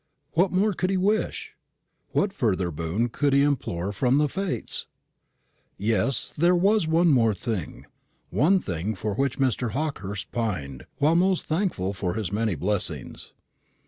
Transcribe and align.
What 0.31 0.51
more 0.51 0.73
could 0.73 0.89
he 0.89 0.97
wish? 0.97 1.53
what 2.09 2.33
further 2.33 2.71
boon 2.71 3.07
could 3.09 3.33
he 3.33 3.43
implore 3.43 3.93
from 3.93 4.17
the 4.17 4.27
Fates? 4.27 4.87
Yes, 5.77 6.33
there 6.35 6.55
was 6.55 6.87
one 6.87 7.09
thing 7.35 7.85
more 8.31 8.43
one 8.45 8.59
thing 8.59 8.95
for 8.95 9.13
which 9.13 9.37
Mr. 9.37 9.73
Hawkehurst 9.73 10.31
pined, 10.31 10.87
while 10.97 11.13
most 11.15 11.45
thankful 11.45 11.93
for 11.93 12.15
his 12.15 12.31
many 12.31 12.55
blessings. 12.55 13.33